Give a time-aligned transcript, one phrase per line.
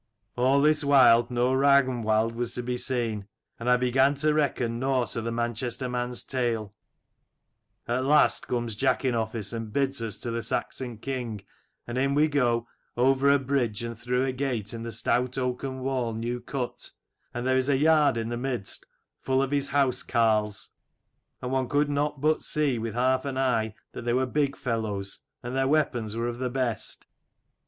[0.35, 3.27] "All this while no Ragnwald was to be seen,
[3.59, 6.73] and I began to reckon nought of the Manchester man's tale.
[7.87, 11.41] At last comes jack in office, and bids us to the Saxon king:
[11.85, 12.67] and in we go,
[12.97, 16.89] over a bridge and through a gate in the stout oaken wall new cut:
[17.31, 18.87] and there is a yard in the midst,
[19.19, 20.69] full of his housecarles,
[21.43, 25.19] and one could not but see with half an eye that they were big fellows
[25.43, 27.05] and their weapons were of the best.